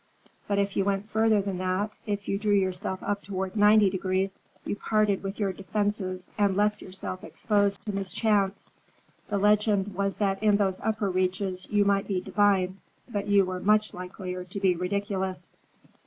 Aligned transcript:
But 0.47 0.57
if 0.57 0.75
you 0.75 0.83
went 0.83 1.11
further 1.11 1.43
than 1.43 1.59
that, 1.59 1.91
if 2.07 2.27
you 2.27 2.39
drew 2.39 2.55
yourself 2.55 3.03
up 3.03 3.21
toward 3.21 3.55
ninety 3.55 3.87
degrees, 3.87 4.39
you 4.65 4.75
parted 4.75 5.21
with 5.21 5.39
your 5.39 5.53
defenses 5.53 6.27
and 6.39 6.57
left 6.57 6.81
yourself 6.81 7.23
exposed 7.23 7.83
to 7.85 7.93
mischance. 7.93 8.71
The 9.27 9.37
legend 9.37 9.93
was 9.93 10.15
that 10.15 10.41
in 10.41 10.57
those 10.57 10.79
upper 10.79 11.11
reaches 11.11 11.67
you 11.69 11.85
might 11.85 12.07
be 12.07 12.19
divine; 12.19 12.79
but 13.09 13.27
you 13.27 13.45
were 13.45 13.59
much 13.59 13.93
likelier 13.93 14.43
to 14.43 14.59
be 14.59 14.75
ridiculous. 14.75 15.49